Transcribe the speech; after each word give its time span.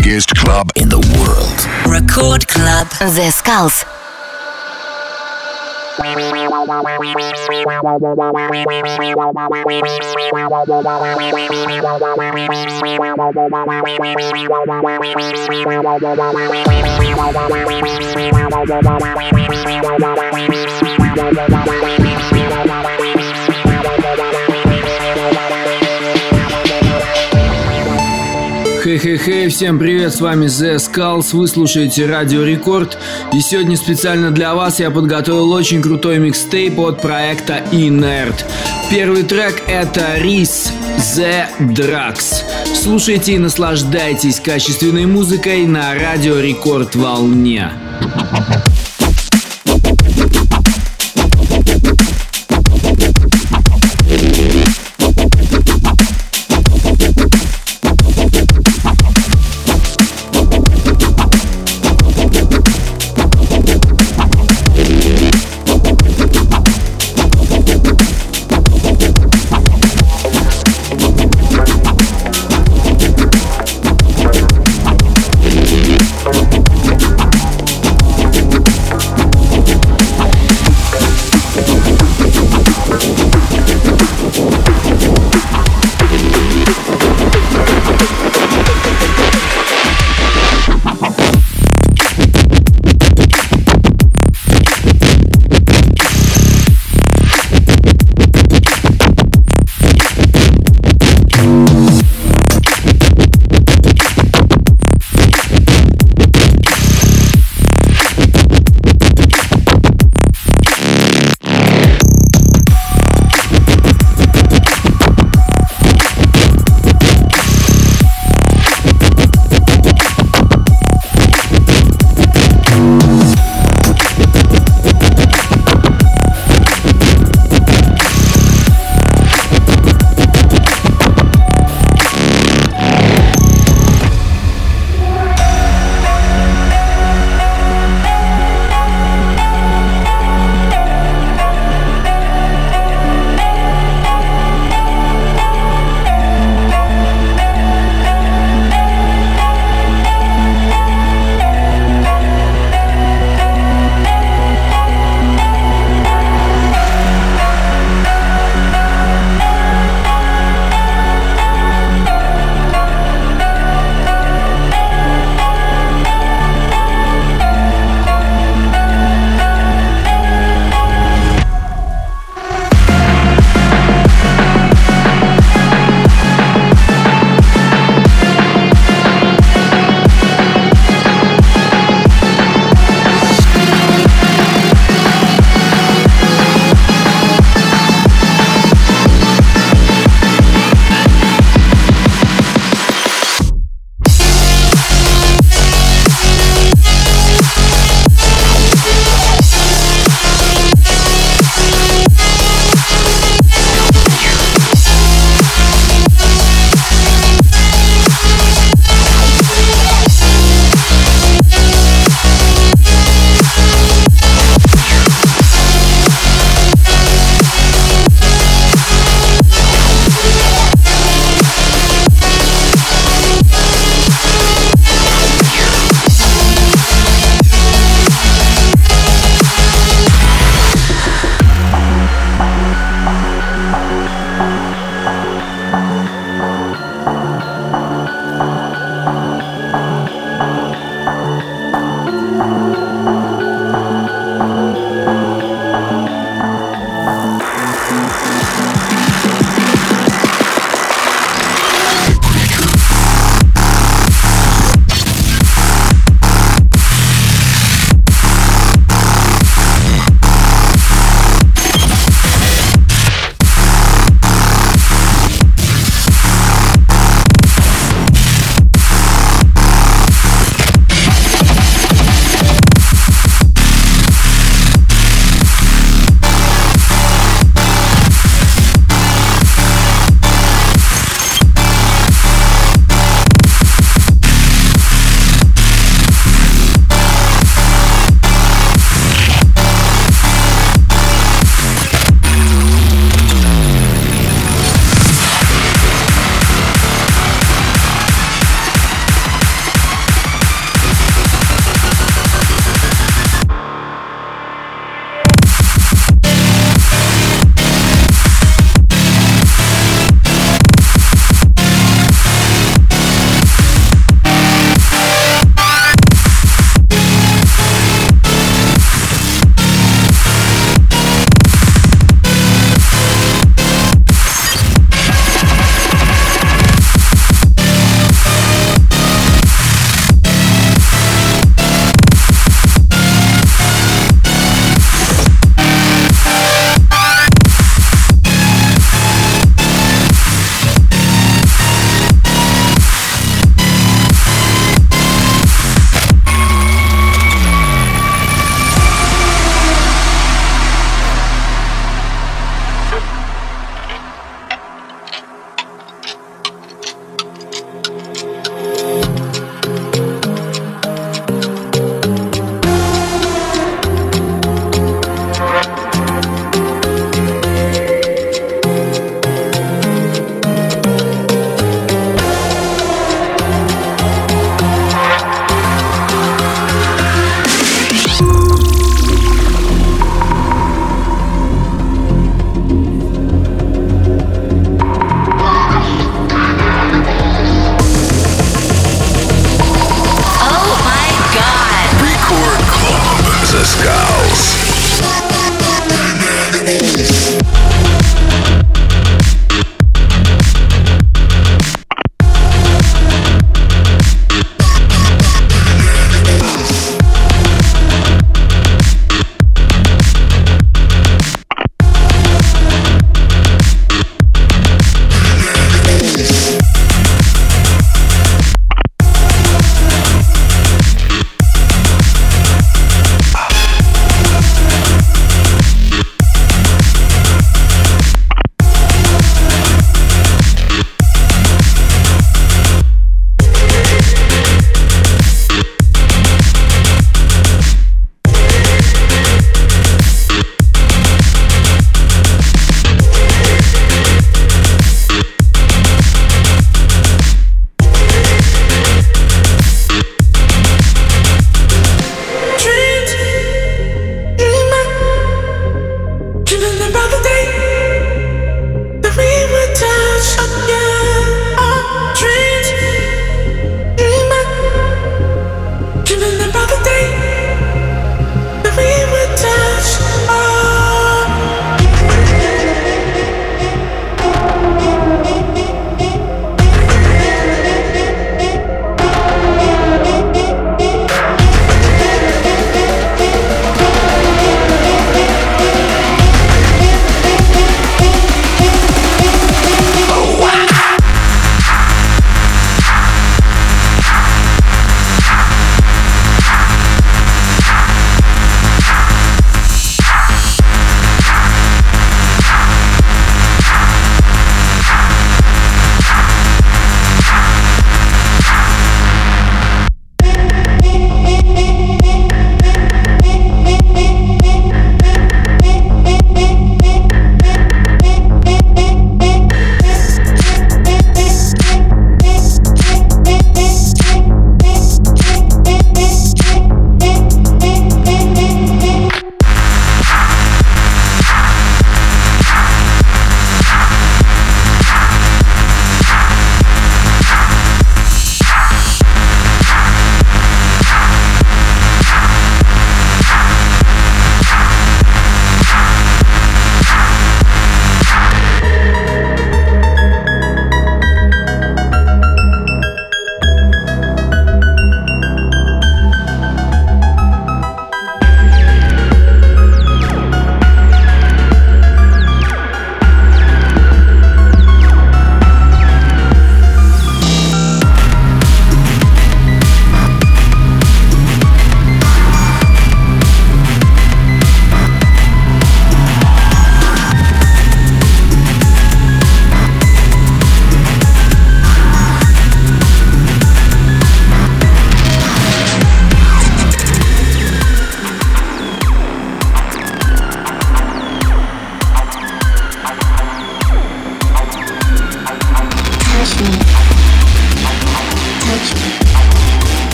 biggest 0.00 0.34
club 0.36 0.70
in 0.76 0.88
the 0.88 0.98
world. 1.18 1.58
Record 1.92 2.46
Club. 2.46 2.88
The 3.00 3.30
Skulls. 3.30 3.84
Хей-хей-хей, 28.88 29.50
всем 29.50 29.78
привет, 29.78 30.14
с 30.14 30.20
вами 30.22 30.46
The 30.46 30.76
Skulls, 30.76 31.36
вы 31.36 31.46
слушаете 31.46 32.06
Радио 32.06 32.42
Рекорд. 32.42 32.96
И 33.34 33.40
сегодня 33.40 33.76
специально 33.76 34.30
для 34.30 34.54
вас 34.54 34.80
я 34.80 34.90
подготовил 34.90 35.52
очень 35.52 35.82
крутой 35.82 36.18
микстейп 36.18 36.78
от 36.78 37.02
проекта 37.02 37.62
Inert. 37.70 38.46
Первый 38.90 39.24
трек 39.24 39.62
это 39.66 40.16
Рис 40.16 40.72
The 40.96 41.48
Drugs. 41.58 42.42
Слушайте 42.74 43.34
и 43.34 43.38
наслаждайтесь 43.38 44.40
качественной 44.40 45.04
музыкой 45.04 45.66
на 45.66 45.94
Радио 45.94 46.40
Рекорд 46.40 46.96
волне 46.96 47.70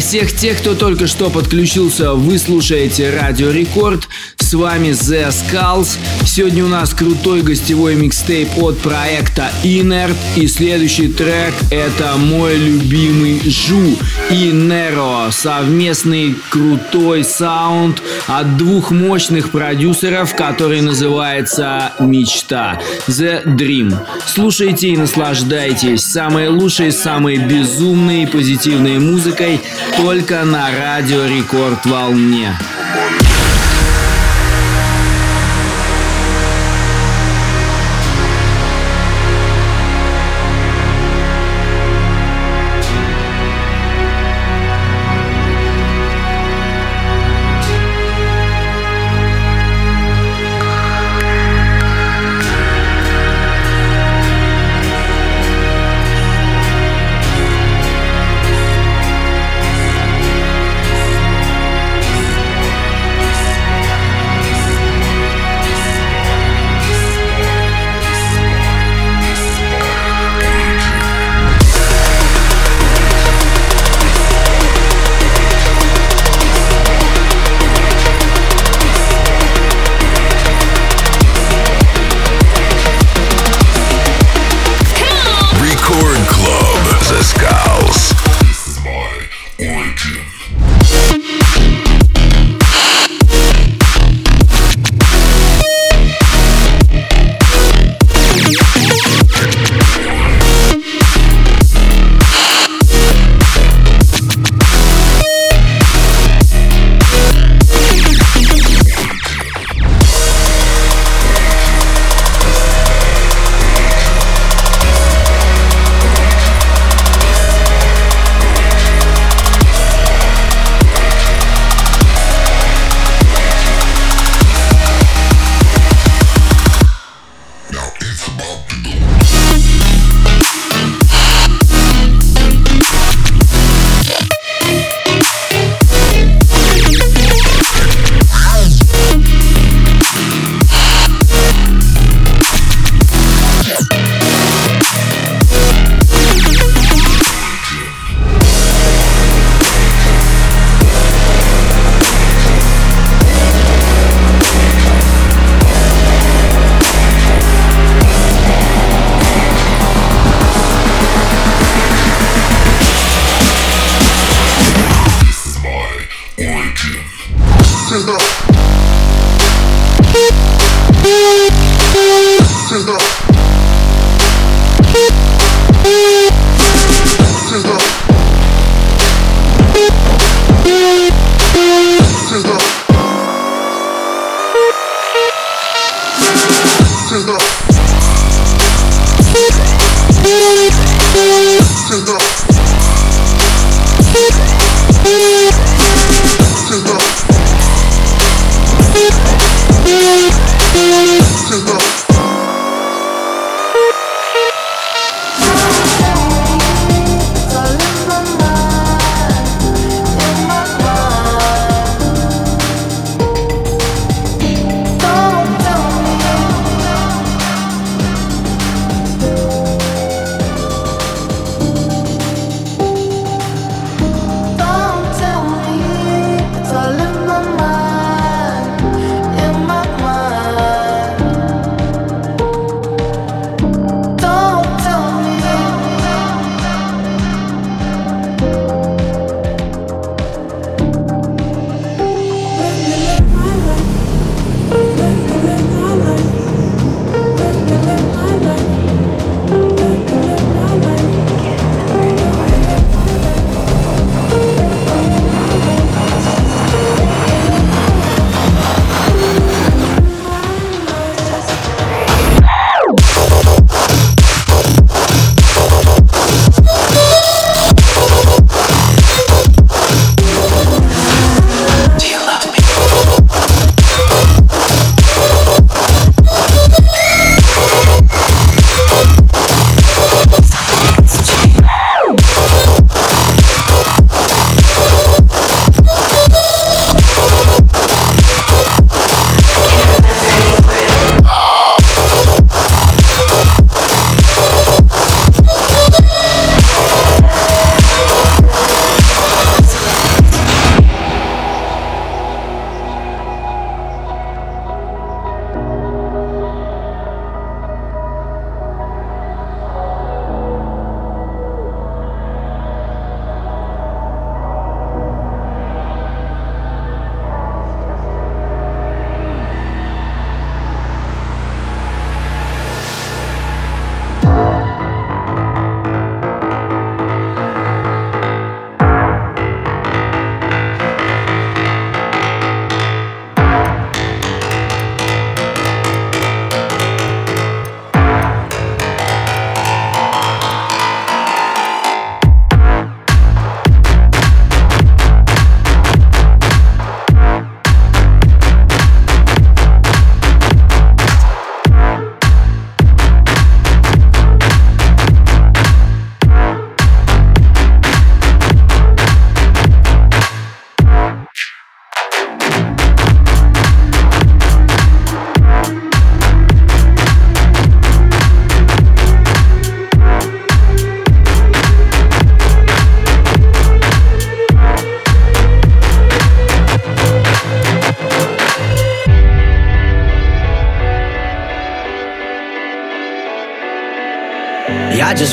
всех 0.00 0.32
тех, 0.32 0.58
кто 0.58 0.74
только 0.74 1.06
что 1.06 1.30
подключился, 1.30 2.14
вы 2.14 2.38
слушаете 2.38 3.16
Радио 3.16 3.50
Рекорд. 3.50 4.08
С 4.48 4.54
вами 4.54 4.88
The 4.88 5.28
Skulls. 5.28 5.98
Сегодня 6.24 6.64
у 6.64 6.68
нас 6.68 6.94
крутой 6.94 7.42
гостевой 7.42 7.96
микстейп 7.96 8.48
от 8.56 8.78
проекта 8.78 9.50
Inert. 9.62 10.16
И 10.36 10.46
следующий 10.46 11.08
трек 11.08 11.52
это 11.70 12.16
мой 12.16 12.56
любимый 12.56 13.42
Жу 13.44 13.98
и 14.30 14.50
Неро. 14.50 15.30
Совместный 15.32 16.34
крутой 16.48 17.24
саунд 17.24 18.02
от 18.26 18.56
двух 18.56 18.90
мощных 18.90 19.50
продюсеров, 19.50 20.34
который 20.34 20.80
называется 20.80 21.92
Мечта. 21.98 22.80
The 23.06 23.44
Dream. 23.44 23.94
Слушайте 24.26 24.88
и 24.88 24.96
наслаждайтесь 24.96 26.02
самой 26.04 26.48
лучшей, 26.48 26.90
самой 26.90 27.36
безумной 27.36 28.22
и 28.22 28.26
позитивной 28.26 28.98
музыкой 28.98 29.60
только 29.98 30.42
на 30.44 30.70
радио 30.70 31.26
Рекорд 31.26 31.84
волне. 31.84 32.56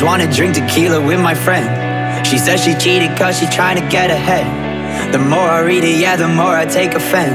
Wanna 0.06 0.32
drink 0.32 0.54
tequila 0.54 1.02
with 1.02 1.20
my 1.20 1.34
friend. 1.34 1.66
She 2.28 2.38
says 2.38 2.64
she 2.64 2.76
cheated 2.76 3.18
cause 3.18 3.40
she 3.40 3.48
trying 3.48 3.82
to 3.82 3.90
get 3.90 4.12
ahead. 4.12 4.46
The 5.12 5.18
more 5.18 5.50
I 5.50 5.62
read 5.62 5.84
it, 5.84 5.98
yeah, 5.98 6.16
the 6.16 6.28
more 6.28 6.56
I 6.56 6.66
take 6.66 6.94
offense. 6.94 7.34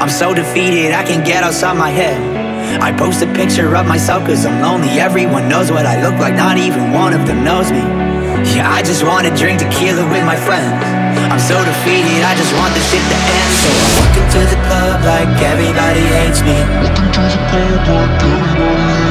I'm 0.00 0.10
so 0.10 0.34
defeated, 0.34 0.92
I 0.92 1.04
can't 1.04 1.24
get 1.24 1.42
outside 1.42 1.74
my 1.76 1.88
head. 1.88 2.20
I 2.82 2.92
post 2.92 3.22
a 3.22 3.26
picture 3.32 3.74
of 3.74 3.86
myself 3.86 4.26
cause 4.26 4.44
I'm 4.44 4.60
lonely. 4.60 5.00
Everyone 5.00 5.48
knows 5.48 5.72
what 5.72 5.86
I 5.86 6.02
look 6.04 6.20
like, 6.20 6.34
not 6.34 6.58
even 6.58 6.92
one 6.92 7.14
of 7.14 7.26
them 7.26 7.44
knows 7.44 7.72
me. 7.72 7.80
Yeah, 8.52 8.68
I 8.68 8.82
just 8.82 9.04
wanna 9.04 9.34
drink 9.34 9.60
tequila 9.60 10.04
with 10.12 10.26
my 10.28 10.36
friends. 10.36 10.84
I'm 11.32 11.40
so 11.40 11.64
defeated, 11.64 12.20
I 12.28 12.36
just 12.36 12.52
want 12.60 12.74
this 12.76 12.84
shit 12.92 13.00
to 13.08 13.16
end. 13.16 13.52
So 13.64 13.72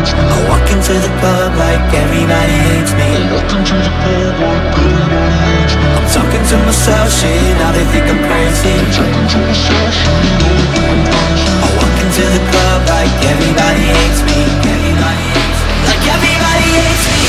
I 0.02 0.38
walk 0.50 0.66
into 0.74 0.94
the 0.98 1.12
club 1.22 1.54
like 1.62 1.94
everybody 1.94 2.58
hates 2.74 2.94
me. 2.98 3.06
I 3.06 3.30
walk 3.30 3.54
into 3.54 3.78
the 3.78 3.94
club 4.02 4.34
like 4.42 4.66
everybody 4.74 5.38
hates 5.46 5.76
me. 5.78 5.86
I'm 5.94 6.08
talking 6.10 6.42
to 6.42 6.58
myself, 6.66 7.08
shit, 7.14 7.54
now 7.62 7.72
they 7.72 7.86
think 7.94 8.10
I'm 8.10 8.18
crazy. 8.26 8.82
I 11.62 11.68
walk 11.78 11.96
into 12.02 12.24
the 12.34 12.42
club 12.50 12.82
like 12.90 13.14
everybody 13.30 13.94
hates 13.94 14.22
me. 14.26 14.42
Like 15.86 16.04
everybody 16.10 16.68
hates 16.82 17.06
me. 17.14 17.21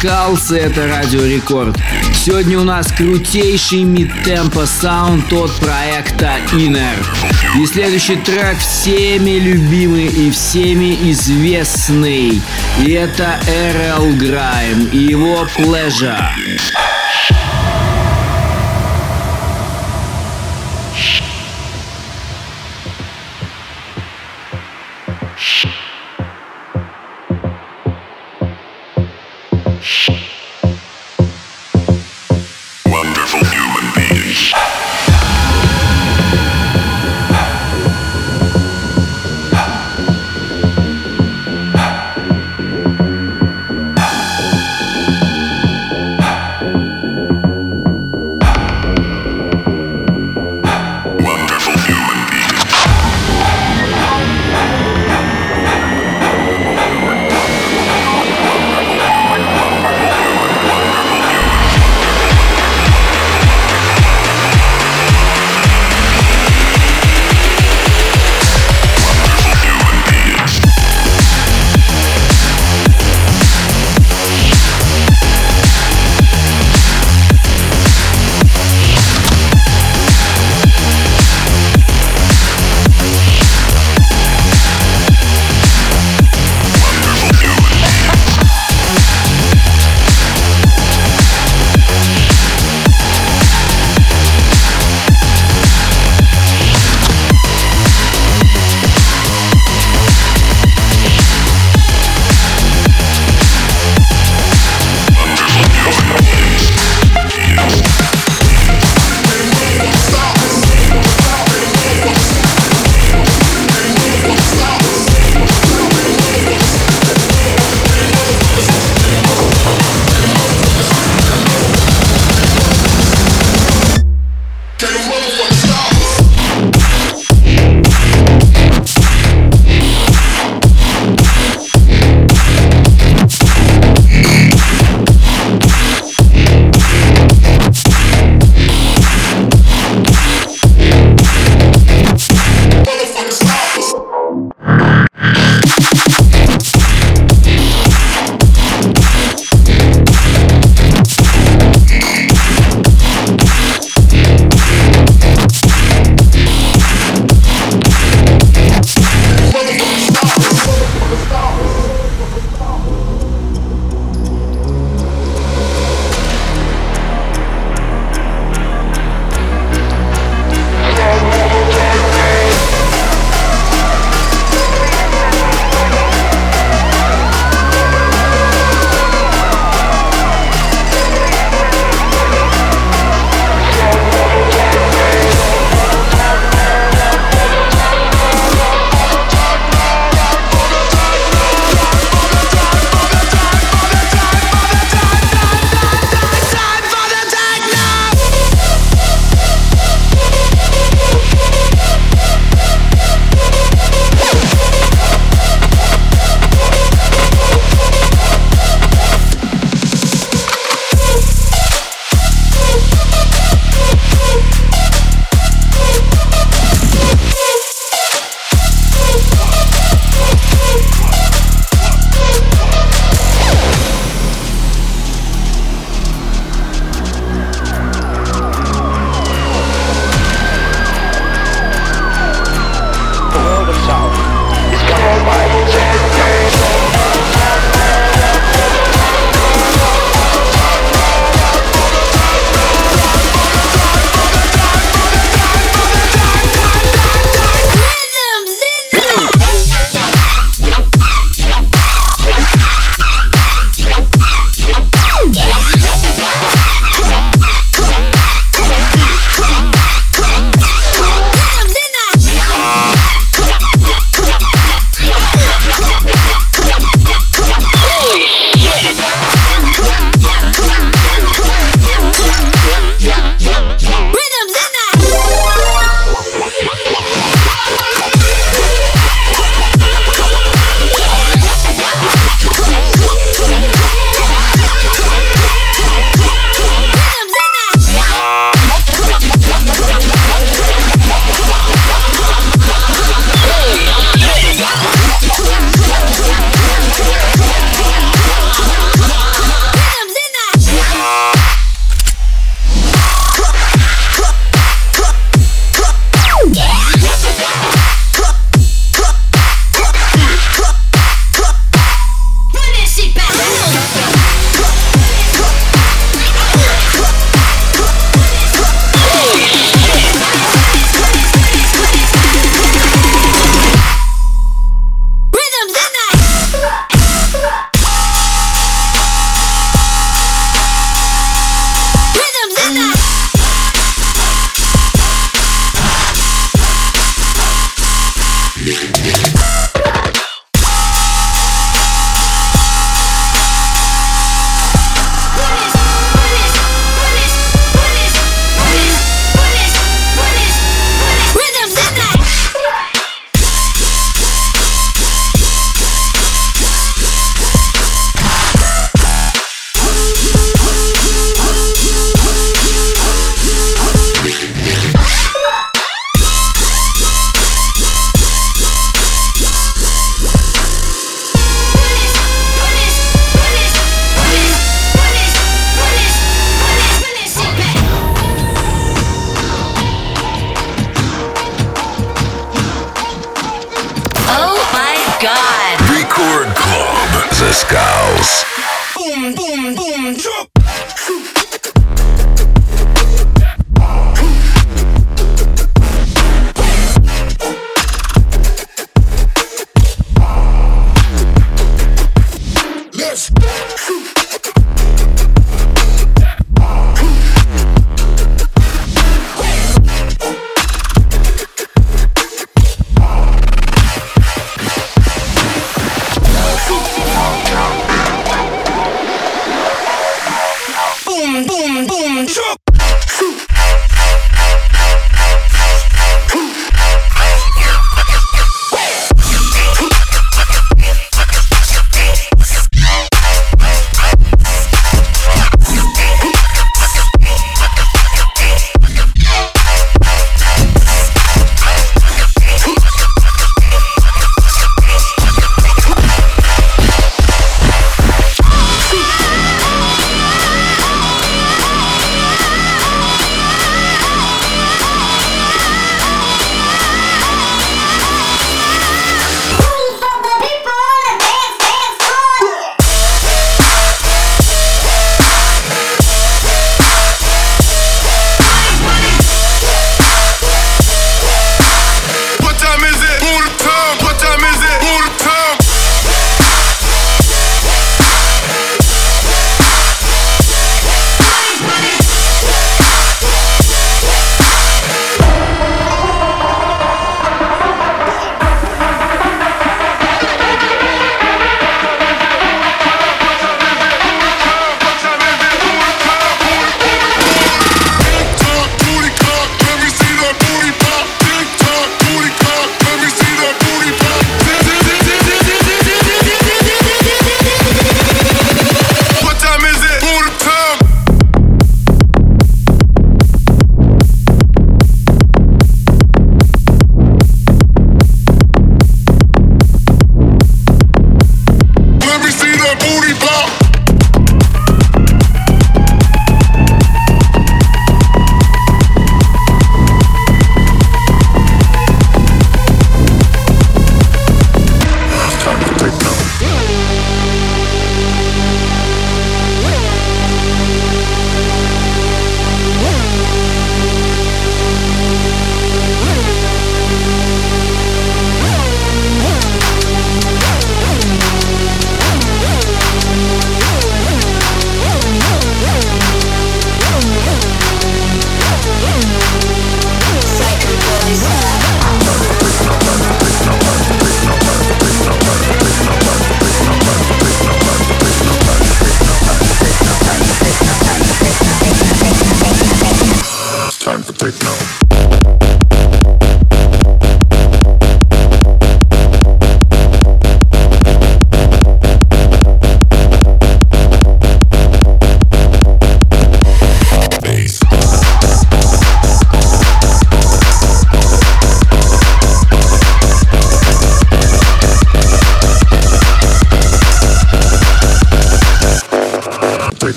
Skulls, 0.00 0.56
это 0.56 0.86
Радио 0.86 1.22
Рекорд. 1.26 1.76
Сегодня 2.14 2.58
у 2.58 2.64
нас 2.64 2.90
крутейший 2.90 3.84
мид-темпо 3.84 4.64
саунд 4.64 5.30
от 5.30 5.52
проекта 5.56 6.38
Inner. 6.52 6.96
И 7.60 7.66
следующий 7.66 8.16
трек 8.16 8.56
всеми 8.58 9.38
любимый 9.38 10.06
и 10.06 10.30
всеми 10.30 11.10
известный. 11.10 12.40
И 12.78 12.90
это 12.92 13.38
RL 13.46 14.16
Grime 14.16 14.90
и 14.90 14.98
его 14.98 15.46
Pleasure. 15.58 16.18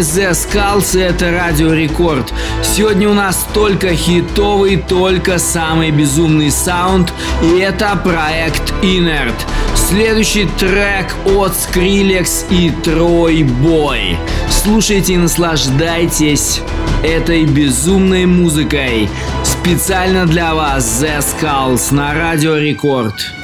The 0.00 0.30
Skulls 0.30 0.98
и 0.98 1.02
это 1.02 1.30
Радио 1.30 1.72
Рекорд. 1.72 2.32
Сегодня 2.62 3.08
у 3.08 3.14
нас 3.14 3.46
только 3.52 3.94
хитовый, 3.94 4.76
только 4.76 5.38
самый 5.38 5.90
безумный 5.90 6.50
саунд, 6.50 7.12
и 7.42 7.58
это 7.58 7.94
проект 8.02 8.72
Inert. 8.82 9.34
Следующий 9.74 10.48
трек 10.58 11.14
от 11.26 11.52
Skrillex 11.52 12.46
и 12.50 12.70
TroyBoi. 12.70 14.16
Слушайте 14.50 15.14
и 15.14 15.18
наслаждайтесь 15.18 16.60
этой 17.02 17.44
безумной 17.44 18.26
музыкой. 18.26 19.08
Специально 19.44 20.26
для 20.26 20.54
вас 20.54 21.02
The 21.02 21.18
Skulls 21.18 21.92
на 21.94 22.14
Радио 22.14 22.56
Рекорд. 22.56 23.39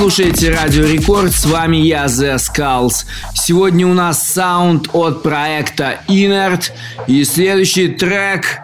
Слушаете 0.00 0.50
Радио 0.50 0.86
Рекорд, 0.86 1.30
с 1.30 1.44
вами 1.44 1.76
я, 1.76 2.06
The 2.06 2.36
Skulls. 2.36 3.04
Сегодня 3.34 3.86
у 3.86 3.92
нас 3.92 4.26
саунд 4.26 4.88
от 4.94 5.22
проекта 5.22 6.00
Inert, 6.08 6.70
и 7.06 7.22
следующий 7.24 7.88
трек 7.88 8.60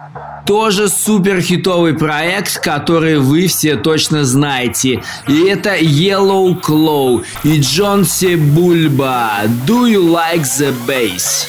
тоже 0.47 0.89
супер 0.89 1.39
хитовый 1.39 1.93
проект, 1.93 2.59
который 2.59 3.19
вы 3.19 3.45
все 3.45 3.75
точно 3.75 4.25
знаете. 4.25 5.03
И 5.27 5.43
это 5.43 5.77
Yellow 5.77 6.59
Claw 6.59 7.23
и 7.43 7.59
Джон 7.59 8.03
Себульба. 8.03 9.41
Do 9.67 9.85
you 9.85 10.01
like 10.09 10.41
the 10.41 10.73
bass? 10.87 11.46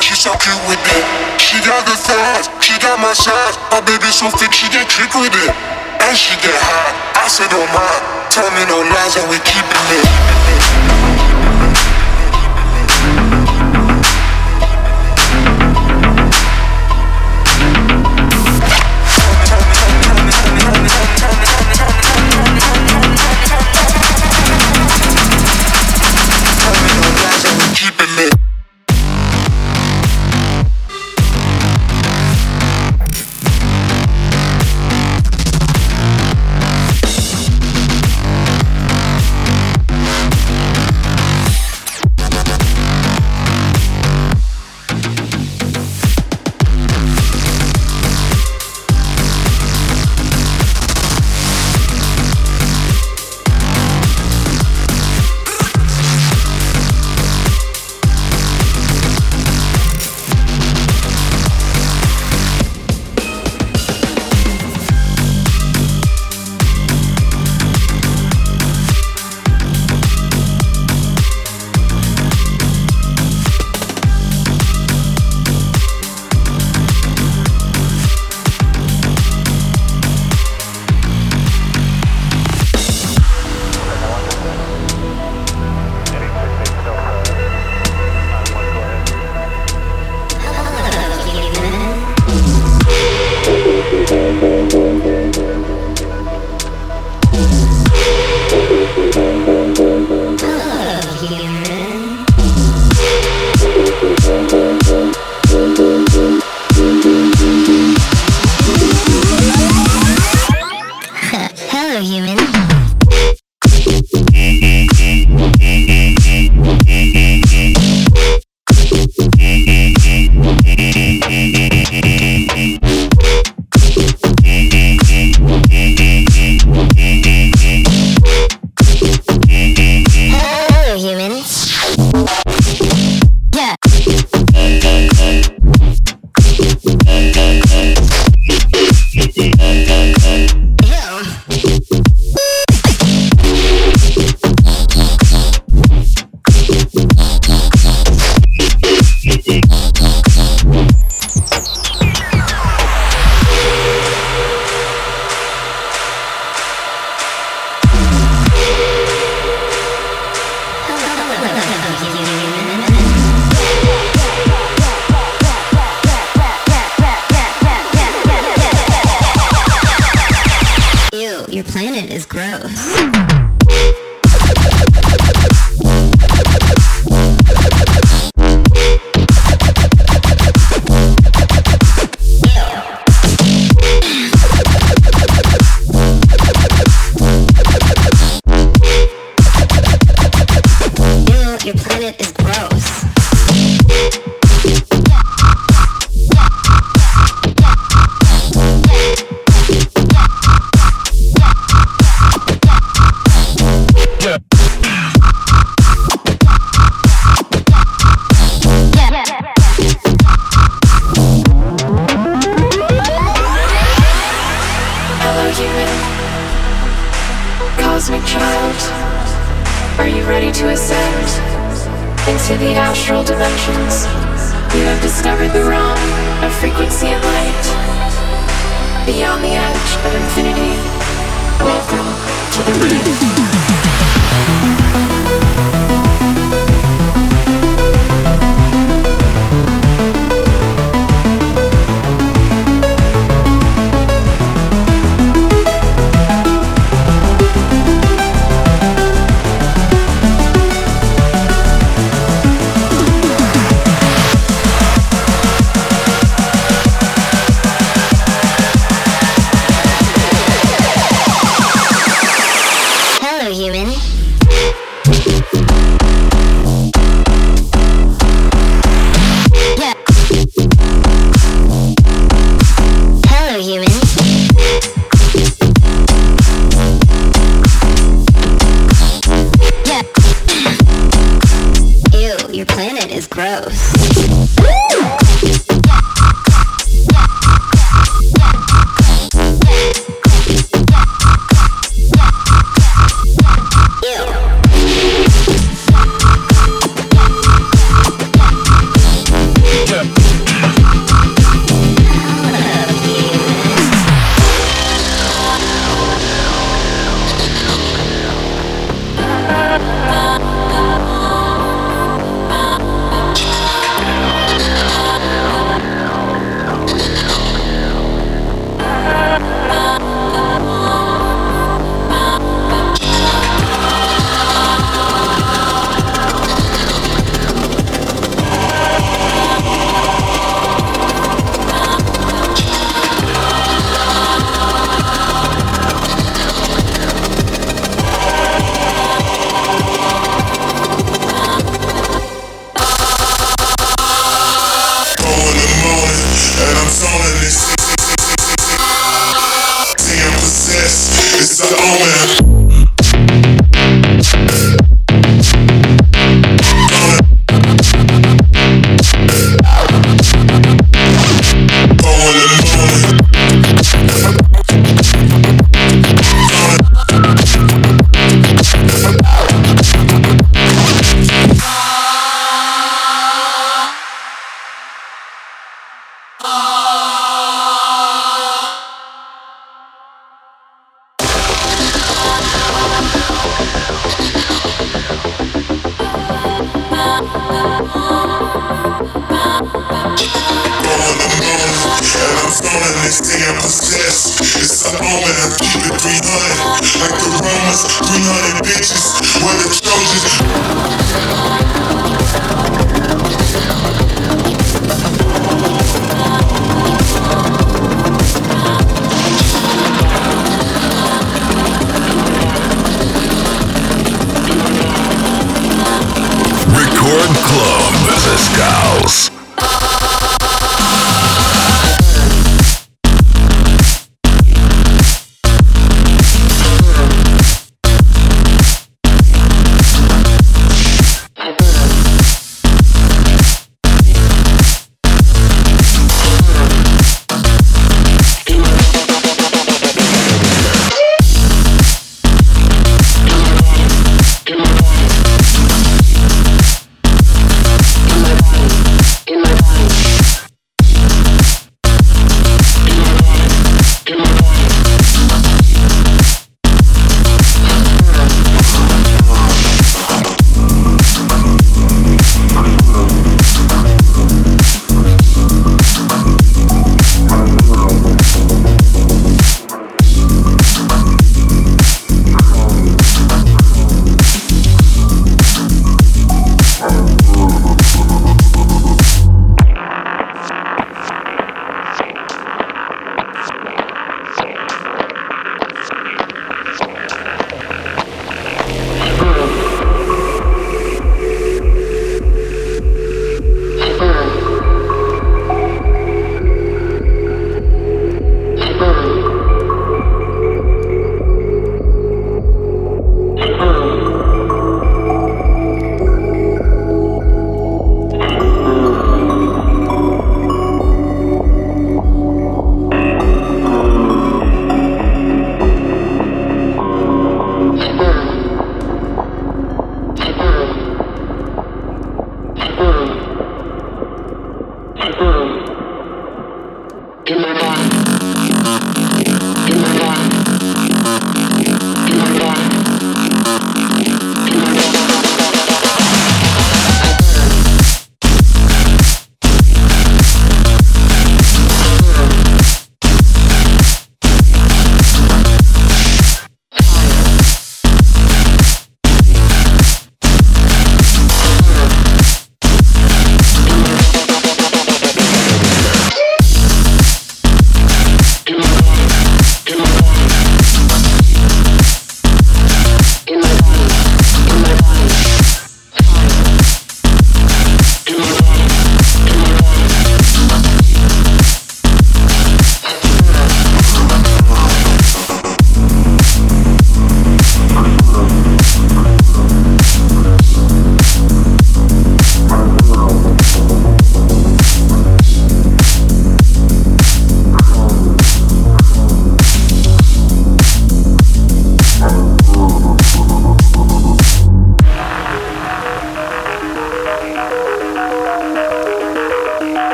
She 0.00 0.16
so 0.16 0.32
cute 0.40 0.56
with 0.66 0.80
it. 0.96 1.04
She 1.38 1.60
got 1.60 1.84
the 1.84 1.96
thighs, 1.96 2.48
she 2.64 2.74
got 2.80 2.98
my 2.98 3.12
size. 3.12 3.56
My 3.70 3.80
baby 3.84 4.08
so 4.10 4.28
thick, 4.32 4.52
she 4.52 4.68
get 4.72 4.88
trick 4.88 5.12
with 5.14 5.32
it. 5.32 5.52
And 6.00 6.16
she 6.16 6.34
get 6.40 6.56
high, 6.56 6.92
I 7.20 7.28
said 7.28 7.52
oh 7.52 7.60
don't 7.60 7.70
mind. 7.76 8.02
Tell 8.32 8.50
me 8.56 8.64
no 8.66 8.80
lies 8.80 9.16
and 9.16 9.28
we 9.28 9.36
keep 9.44 9.64
it 9.64 10.39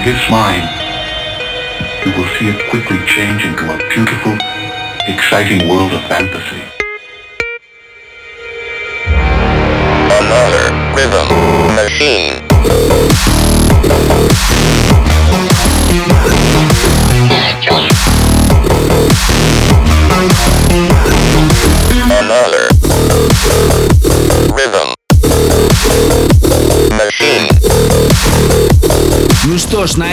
his 0.00 0.30
mind, 0.30 0.64
you 2.06 2.12
will 2.16 2.28
see 2.38 2.48
it 2.48 2.70
quickly 2.70 2.98
change 3.04 3.44
into 3.44 3.64
a 3.70 3.76
beautiful, 3.88 4.32
exciting 5.06 5.68
world 5.68 5.92
of 5.92 6.02
fantasy. 6.04 6.69